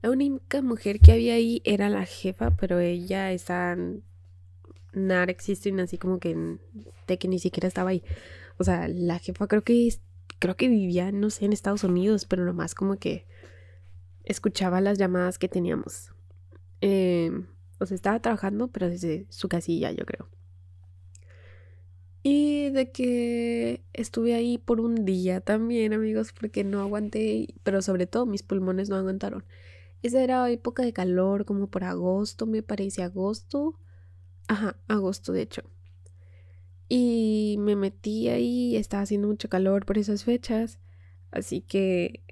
[0.00, 3.78] La única mujer que había ahí era la jefa, pero ella está
[4.92, 6.58] nada existing, así como que
[7.06, 8.02] de que ni siquiera estaba ahí.
[8.58, 9.88] O sea, la jefa creo que
[10.38, 13.26] creo que vivía, no sé, en Estados Unidos, pero nomás como que
[14.24, 16.12] escuchaba las llamadas que teníamos.
[16.80, 17.46] Em,
[17.78, 20.28] o sea, estaba trabajando, pero desde su casilla, yo creo.
[22.24, 28.06] Y de que estuve ahí por un día también, amigos, porque no aguanté, pero sobre
[28.06, 29.44] todo mis pulmones no aguantaron.
[30.02, 33.78] Esa era época de calor, como por agosto, me parece, agosto.
[34.52, 35.62] Ajá, agosto, de hecho.
[36.86, 40.78] Y me metí ahí, estaba haciendo mucho calor por esas fechas.
[41.30, 42.22] Así que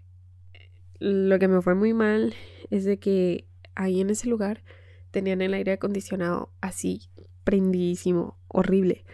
[0.98, 2.34] lo que me fue muy mal
[2.68, 4.62] es de que ahí en ese lugar
[5.10, 7.08] tenían el aire acondicionado así,
[7.42, 9.06] prendidísimo, horrible.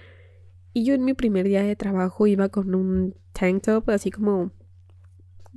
[0.72, 4.50] Y yo en mi primer día de trabajo iba con un tank top, así como,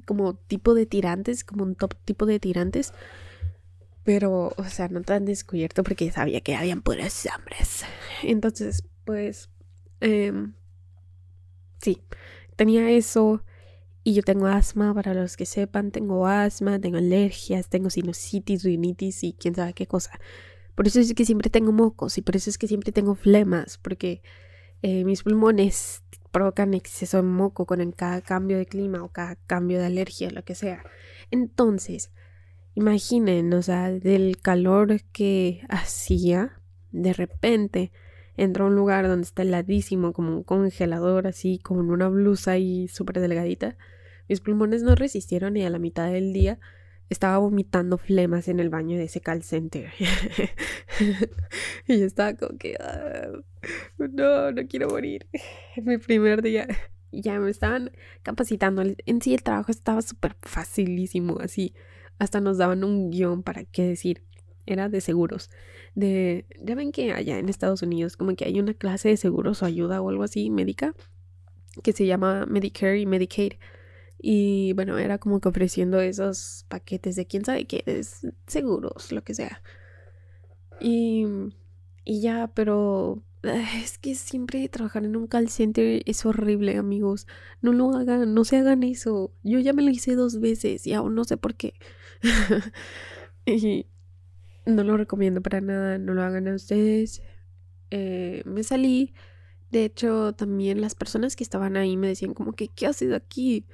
[0.05, 2.93] como tipo de tirantes, como un top tipo de tirantes.
[4.03, 7.83] Pero, o sea, no tan descubierto porque sabía que habían puras hombres.
[8.23, 9.49] Entonces, pues,
[9.99, 10.53] em,
[11.81, 12.01] sí,
[12.55, 13.43] tenía eso.
[14.03, 19.23] Y yo tengo asma, para los que sepan, tengo asma, tengo alergias, tengo sinusitis, rinitis
[19.23, 20.19] y quién sabe qué cosa.
[20.75, 23.77] Por eso es que siempre tengo mocos y por eso es que siempre tengo flemas,
[23.77, 24.21] porque
[24.81, 29.79] eh, mis pulmones provocan exceso de moco con cada cambio de clima o cada cambio
[29.79, 30.83] de alergia, lo que sea.
[31.31, 32.11] Entonces,
[32.75, 37.91] imaginen, o sea, del calor que hacía, de repente
[38.37, 42.87] entró a un lugar donde está heladísimo, como un congelador, así, con una blusa ahí
[42.87, 43.75] súper delgadita.
[44.29, 46.59] Mis pulmones no resistieron y a la mitad del día
[47.09, 49.91] estaba vomitando flemas en el baño de ese call center.
[51.87, 53.27] y yo estaba como que, ah,
[53.97, 55.27] no, no quiero morir.
[55.83, 56.67] mi primer día.
[57.11, 58.83] Ya me estaban capacitando.
[59.05, 61.73] En sí el trabajo estaba súper facilísimo, así.
[62.19, 64.23] Hasta nos daban un guion para qué decir.
[64.65, 65.49] Era de seguros.
[65.95, 69.63] De, ya ven que allá en Estados Unidos como que hay una clase de seguros
[69.63, 70.93] o ayuda o algo así médica
[71.81, 73.53] que se llama Medicare y Medicaid
[74.21, 79.23] y bueno, era como que ofreciendo esos paquetes de quién sabe qué, es seguros, lo
[79.23, 79.63] que sea.
[80.81, 81.25] Y,
[82.03, 87.27] y ya, pero es que siempre trabajar en un call center es horrible, amigos.
[87.61, 89.31] No lo hagan, no se hagan eso.
[89.43, 91.73] Yo ya me lo hice dos veces y aún no sé por qué.
[93.45, 93.85] y
[94.65, 97.21] no lo recomiendo para nada, no lo hagan a ustedes.
[97.91, 99.13] Eh, me salí.
[99.71, 103.65] De hecho, también las personas que estaban ahí me decían como que, ¿qué haces aquí?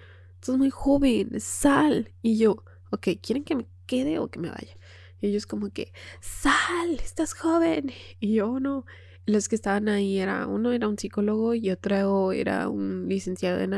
[0.45, 2.11] estás muy joven, sal.
[2.21, 4.75] Y yo, ok, ¿quieren que me quede o que me vaya?
[5.19, 7.91] Y ellos como que, sal, estás joven.
[8.19, 8.85] Y yo no.
[9.25, 13.73] Los que estaban ahí era, uno era un psicólogo y otro era un licenciado en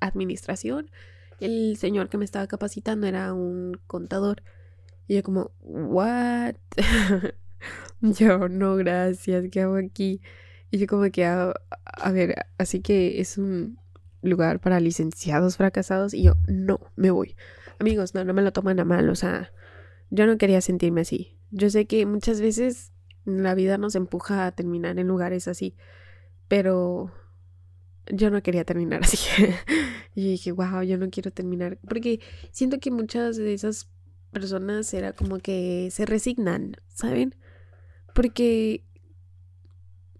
[0.00, 0.90] administración.
[1.40, 4.42] El señor que me estaba capacitando era un contador.
[5.06, 6.54] Y yo como, what?
[8.00, 10.20] yo, no, gracias, ¿qué hago aquí?
[10.70, 11.54] Y yo como que, a
[12.12, 13.78] ver, así que es un,
[14.24, 17.36] lugar para licenciados fracasados y yo no me voy.
[17.78, 19.52] Amigos, no, no me lo toman a mal, o sea,
[20.10, 21.38] yo no quería sentirme así.
[21.50, 22.92] Yo sé que muchas veces
[23.24, 25.76] la vida nos empuja a terminar en lugares así,
[26.48, 27.12] pero
[28.06, 29.18] yo no quería terminar así.
[30.14, 32.20] y dije, wow, yo no quiero terminar, porque
[32.52, 33.88] siento que muchas de esas
[34.32, 37.34] personas era como que se resignan, ¿saben?
[38.14, 38.84] Porque,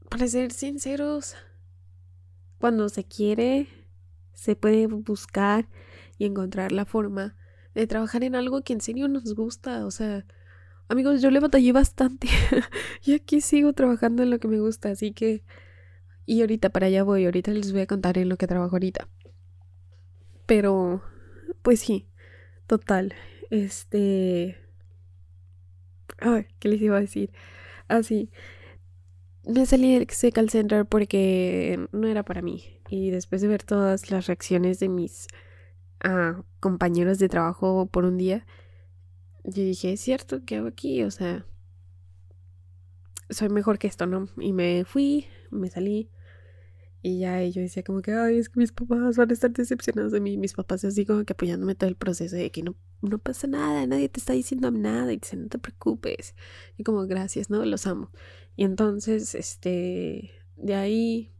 [0.08, 1.34] para ser sinceros,
[2.58, 3.68] cuando se quiere,
[4.32, 5.68] se puede buscar
[6.18, 7.36] y encontrar la forma
[7.74, 9.84] de trabajar en algo que en serio nos gusta.
[9.84, 10.24] O sea,
[10.88, 12.28] amigos, yo le batallé bastante
[13.04, 15.44] y aquí sigo trabajando en lo que me gusta, así que...
[16.26, 19.08] Y ahorita para allá voy, ahorita les voy a contar en lo que trabajo ahorita.
[20.46, 21.02] Pero,
[21.62, 22.08] pues sí,
[22.66, 23.14] total.
[23.50, 24.58] Este...
[26.18, 27.30] Ay, ¿qué les iba a decir?
[27.88, 28.30] Así.
[28.32, 28.44] Ah,
[29.46, 32.81] me salí del call center porque no era para mí.
[32.88, 35.27] Y después de ver todas las reacciones de mis
[36.02, 38.46] ah, compañeros de trabajo por un día,
[39.44, 41.02] yo dije, es cierto, ¿qué hago aquí?
[41.02, 41.46] O sea,
[43.35, 44.28] soy mejor que esto, ¿no?
[44.38, 46.10] Y me fui, me salí.
[47.02, 50.12] Y ya yo decía como que, ay, es que mis papás van a estar decepcionados
[50.12, 50.38] de mí.
[50.38, 53.87] Mis papás así como que apoyándome todo el proceso de que no, no pasa nada,
[53.87, 55.12] nadie te está diciendo nada.
[55.12, 56.35] Y dicen, no te preocupes.
[56.78, 57.64] Y como, gracias, ¿no?
[57.66, 58.10] Los amo.
[58.56, 61.35] Y entonces, este, de ahí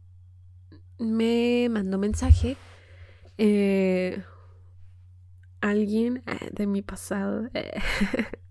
[0.99, 2.57] me mandó mensaje
[3.37, 4.23] eh,
[5.61, 7.49] alguien eh, de mi pasado.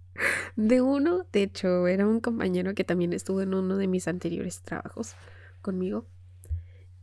[0.56, 4.62] De uno, de hecho, era un compañero que también estuvo en uno de mis anteriores
[4.62, 5.14] trabajos
[5.62, 6.06] conmigo.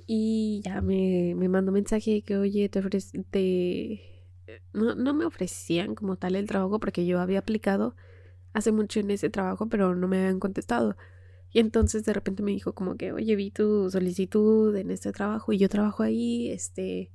[0.07, 2.81] Y ya me, me mandó mensaje que, oye, te,
[3.29, 4.01] te...
[4.73, 7.95] No, no me ofrecían como tal el trabajo porque yo había aplicado
[8.53, 10.97] hace mucho en ese trabajo, pero no me habían contestado.
[11.51, 15.51] Y entonces de repente me dijo como que, oye, vi tu solicitud en este trabajo
[15.53, 17.11] y yo trabajo ahí, este,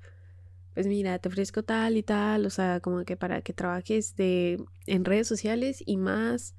[0.77, 4.63] pues mira, te ofrezco tal y tal, o sea, como que para que trabajes de,
[4.87, 6.55] en redes sociales y más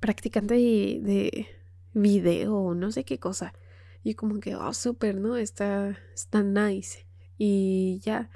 [0.00, 1.46] practicante de, de
[1.92, 3.52] video, no sé qué cosa.
[4.02, 5.36] Y como que, oh, súper, ¿no?
[5.36, 7.06] Está, está nice.
[7.36, 8.30] Y ya,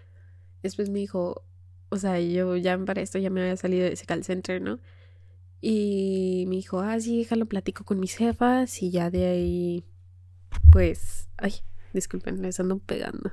[0.63, 1.45] después me dijo,
[1.89, 4.79] o sea, yo ya para esto ya me había salido de ese call center, ¿no?
[5.61, 9.85] Y me dijo, ah, sí, déjalo, platico con mis jefas y ya de ahí,
[10.71, 11.55] pues, ay,
[11.93, 13.33] disculpen, les ando pegando.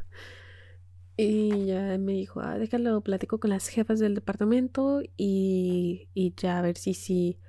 [1.18, 6.60] Y ya me dijo, ah, déjalo, platico con las jefas del departamento y, y ya
[6.60, 7.40] a ver si sí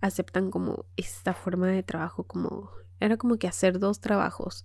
[0.00, 4.62] aceptan como esta forma de trabajo, como, era como que hacer dos trabajos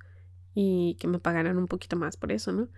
[0.54, 2.70] y que me pagaran un poquito más por eso, ¿no?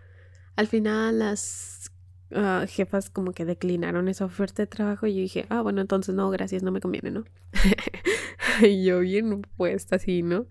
[0.56, 1.92] Al final las
[2.32, 6.16] Ah, jefas como que declinaron esa oferta de trabajo y yo dije, ah, bueno, entonces
[6.16, 7.24] no, gracias, no me conviene, ¿no?
[8.62, 10.48] y yo bien puesta así, ¿no?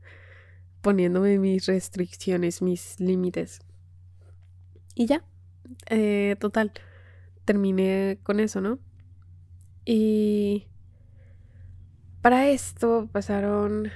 [0.84, 3.60] Poniéndome mis restricciones, mis límites.
[4.94, 5.24] Y ya,
[5.88, 6.72] eh, total,
[7.46, 8.78] terminé con eso, ¿no?
[9.86, 10.66] Y
[12.20, 13.88] para esto pasaron...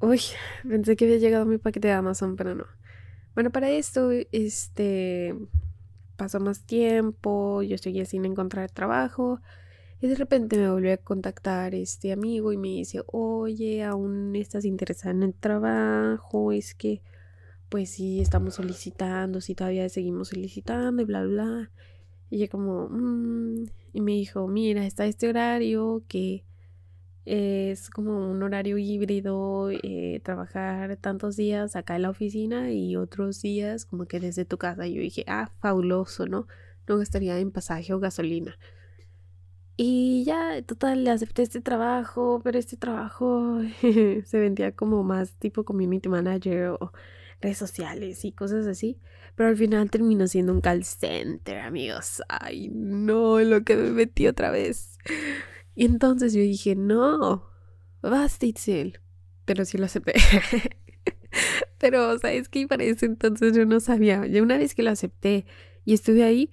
[0.00, 0.20] Uy,
[0.62, 2.66] pensé que había llegado mi paquete de Amazon, pero no.
[3.34, 5.34] Bueno, para esto, este,
[6.16, 9.40] pasó más tiempo, yo seguía sin encontrar trabajo
[10.00, 14.64] y de repente me volvió a contactar este amigo y me dice, oye, aún estás
[14.64, 17.02] interesada en el trabajo, es que
[17.68, 21.70] pues sí, estamos solicitando, sí, todavía seguimos solicitando y bla, bla.
[22.30, 26.44] Y yo como, mmm, y me dijo, mira, está este horario que
[27.24, 33.42] es como un horario híbrido, eh, trabajar tantos días acá en la oficina y otros
[33.42, 34.86] días como que desde tu casa.
[34.86, 36.46] yo dije, ah, fabuloso, ¿no?
[36.88, 38.58] No gastaría en pasaje o gasolina.
[39.82, 45.64] Y ya, total, le acepté este trabajo, pero este trabajo se vendía como más tipo
[45.64, 46.92] community manager o
[47.40, 48.98] redes sociales y cosas así.
[49.36, 52.22] Pero al final terminó siendo un call center, amigos.
[52.28, 54.98] Ay, no, lo que me metí otra vez.
[55.74, 57.48] Y entonces yo dije, no,
[58.02, 59.00] basta Itzel.
[59.46, 60.12] Pero sí lo acepté.
[61.78, 62.68] Pero, ¿sabes qué?
[62.68, 64.26] Para ese entonces yo no sabía.
[64.26, 65.46] Ya una vez que lo acepté
[65.86, 66.50] y estuve ahí,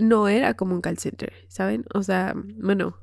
[0.00, 1.84] no era como un call center, ¿saben?
[1.94, 2.96] O sea, bueno,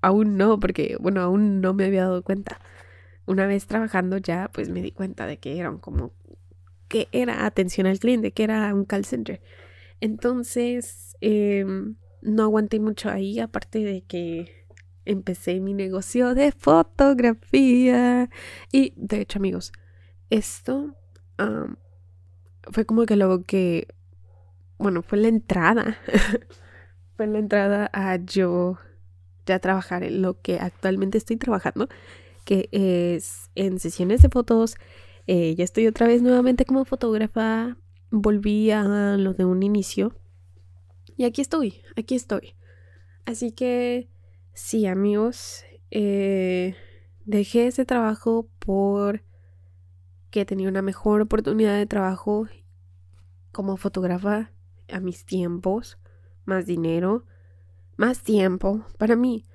[0.00, 2.60] aún no, porque, bueno, aún no me había dado cuenta.
[3.26, 6.12] Una vez trabajando ya, pues me di cuenta de que eran como,
[6.88, 9.40] que era atención al cliente, que era un call center.
[10.00, 11.64] Entonces, eh,
[12.22, 14.66] no aguanté mucho ahí, aparte de que
[15.04, 18.28] empecé mi negocio de fotografía.
[18.72, 19.72] Y de hecho, amigos,
[20.30, 20.96] esto
[22.70, 23.88] fue como que lo que,
[24.78, 25.98] bueno, fue la entrada.
[27.16, 28.78] fue la entrada a yo
[29.46, 31.88] ya trabajar en lo que actualmente estoy trabajando,
[32.44, 34.76] que es en sesiones de fotos.
[35.26, 37.76] Eh, ya estoy otra vez nuevamente como fotógrafa.
[38.10, 38.84] Volví a
[39.16, 40.14] lo de un inicio
[41.16, 42.54] y aquí estoy, aquí estoy.
[43.24, 44.10] Así que
[44.52, 46.76] sí, amigos, eh,
[47.24, 49.24] dejé ese trabajo por
[50.30, 52.46] que tenía una mejor oportunidad de trabajo
[53.50, 54.52] como fotógrafa
[54.90, 55.98] a mis tiempos,
[56.44, 57.24] más dinero,
[57.96, 59.46] más tiempo para mí.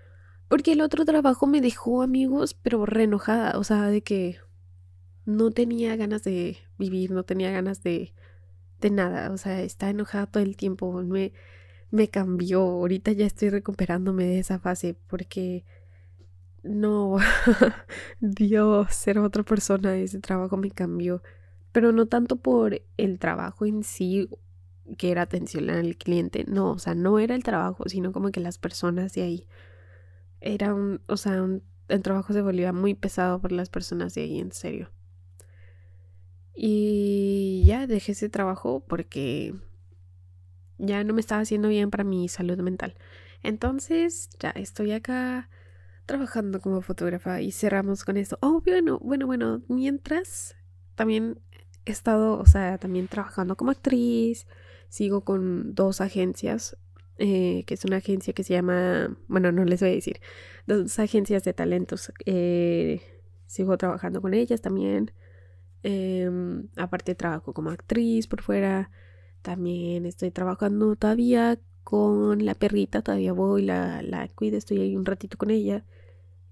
[0.48, 4.40] Porque el otro trabajo me dejó, amigos, pero re enojada, o sea, de que
[5.26, 8.14] no tenía ganas de vivir, no tenía ganas de
[8.82, 11.34] de nada, o sea, está enojada todo el tiempo, me,
[11.92, 15.66] me cambió, ahorita ya estoy recuperándome de esa fase porque
[16.64, 17.18] no,
[18.20, 21.22] Dios, ser otra persona, ese trabajo me cambió,
[21.72, 24.30] pero no tanto por el trabajo en sí,
[24.98, 28.40] que era atención al cliente, no, o sea, no era el trabajo, sino como que
[28.40, 29.48] las personas de ahí,
[30.42, 31.46] era un, o sea,
[31.88, 34.92] el trabajo se volvía muy pesado por las personas de ahí, en serio.
[36.54, 39.56] Y ya dejé ese trabajo porque
[40.78, 42.96] ya no me estaba haciendo bien para mi salud mental.
[43.44, 45.50] Entonces ya estoy acá
[46.06, 48.38] trabajando como fotógrafa y cerramos con esto.
[48.42, 50.56] Oh, bueno, bueno, bueno, mientras
[50.96, 51.40] también
[51.86, 54.46] he estado, o sea, también trabajando como actriz,
[54.92, 56.78] sigo con dos agencias,
[57.18, 60.20] eh, que es una agencia que se llama, bueno, no les voy a decir,
[60.68, 62.12] dos agencias de talentos.
[62.26, 63.02] Eh,
[63.48, 65.14] sigo trabajando con ellas también.
[65.84, 68.92] Em, aparte trabajo como actriz por fuera.
[69.42, 73.02] También estoy trabajando todavía con la perrita.
[73.02, 75.86] Todavía voy, la, la cuido, estoy ahí un ratito con ella.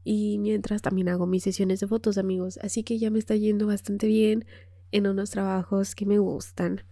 [0.05, 2.57] Y mientras también hago mis sesiones de fotos, amigos.
[2.63, 4.45] Así que ya me está yendo bastante bien
[4.91, 6.83] en unos trabajos que me gustan.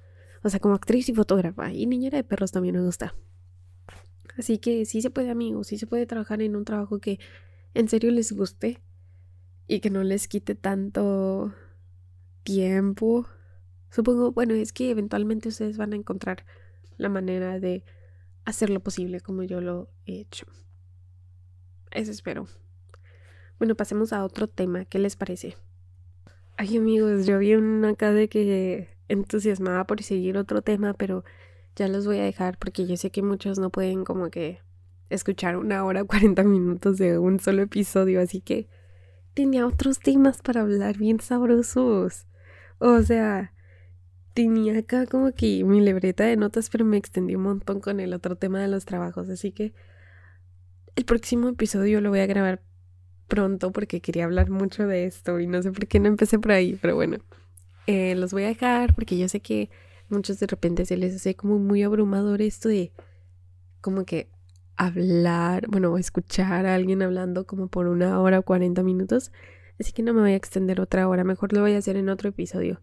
[0.44, 1.72] O sea, como actriz y fotógrafa.
[1.74, 3.16] Y niñera de perros también me gusta.
[4.38, 5.68] Así que sí se puede, amigos.
[5.68, 7.20] Sí se puede trabajar en un trabajo que
[7.74, 8.82] en serio les guste.
[9.68, 11.54] Y que no les quite tanto
[12.44, 13.28] tiempo.
[13.90, 16.46] Supongo, bueno, es que eventualmente ustedes van a encontrar
[16.98, 17.84] la manera de
[18.46, 20.46] hacer lo posible como yo lo he hecho.
[21.92, 22.48] Eso espero.
[23.60, 24.86] Bueno, pasemos a otro tema.
[24.86, 25.58] ¿Qué les parece?
[26.58, 31.24] Ay, amigos, yo vi una acá de que entusiasmaba por seguir otro tema, pero
[31.76, 34.60] ya los voy a dejar porque yo sé que muchos no pueden como que
[35.10, 38.68] escuchar una hora 40 minutos de un solo episodio, así que
[39.34, 42.28] tenía otros temas para hablar bien sabrosos.
[42.80, 43.54] O sea,
[44.34, 48.14] tenía acá como que mi libreta de notas, pero me extendí un montón con el
[48.14, 49.74] otro tema de los trabajos, así que
[50.96, 52.62] el próximo episodio lo voy a grabar
[53.28, 56.52] pronto porque quería hablar mucho de esto y no sé por qué no empecé por
[56.52, 57.18] ahí, pero bueno,
[57.88, 59.70] eh, los voy a dejar porque yo sé que
[60.10, 62.92] muchos de repente se les hace como muy abrumador esto de
[63.82, 64.30] como que
[64.76, 69.32] hablar, bueno, escuchar a alguien hablando como por una hora o 40 minutos,
[69.80, 72.10] así que no me voy a extender otra hora, mejor lo voy a hacer en
[72.10, 72.82] otro episodio.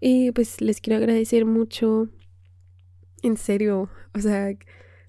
[0.00, 2.08] Y pues les quiero agradecer mucho,
[3.22, 4.50] en serio, o sea,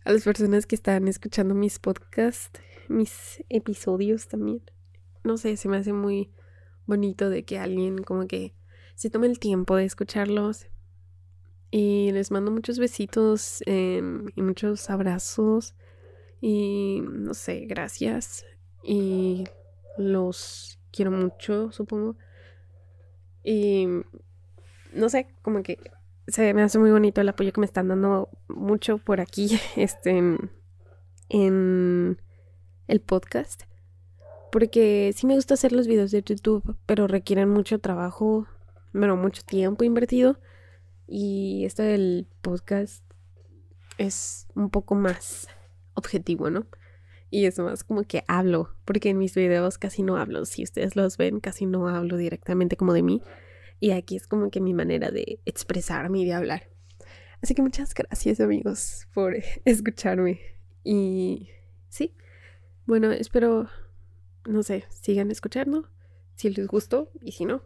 [0.03, 2.59] a las personas que están escuchando mis podcasts
[2.89, 4.61] mis episodios también.
[5.24, 6.32] No sé, se me hace muy
[6.86, 8.55] bonito de que alguien como que
[9.00, 10.68] se tome el tiempo de escucharlos.
[11.72, 15.74] Y les mando muchos besitos em, y muchos abrazos.
[16.41, 18.45] Y no sé, gracias.
[18.84, 19.45] Y
[19.97, 22.18] los quiero mucho, supongo.
[23.41, 23.88] Y
[24.91, 25.80] no sé, como que
[26.28, 29.58] se me hace muy bonito el apoyo que me están dando mucho por aquí.
[29.78, 30.38] Este
[31.30, 32.22] en
[32.88, 33.64] el podcast.
[34.52, 38.45] Porque sí me gusta hacer los videos de YouTube, pero requieren mucho trabajo,
[38.94, 40.40] bueno, mucho tiempo invertido.
[41.08, 43.04] Y esto del podcast
[43.98, 45.48] es un poco más
[45.94, 46.68] objetivo, ¿no?
[47.32, 50.46] Y es más como que hablo, porque en mis videos casi no hablo.
[50.46, 53.22] Si ustedes los ven, casi no hablo directamente como de mí.
[53.80, 56.70] Y aquí es como que mi manera de expresarme y de hablar.
[57.42, 59.36] Así que muchas gracias amigos por
[59.66, 60.40] escucharme.
[60.84, 61.50] Y
[61.88, 62.16] sí,
[62.86, 63.70] bueno, espero,
[64.46, 65.90] no sé, sigan escuchando,
[66.36, 67.62] si les gustó y si no,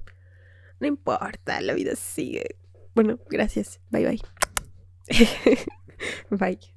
[0.84, 2.58] no importa, la vida sigue.
[2.94, 4.22] Bueno, gracias, bye bye.
[6.30, 6.73] bye.